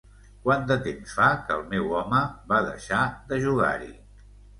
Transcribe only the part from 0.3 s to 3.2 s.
Quant de temps fa que el meu home va deixar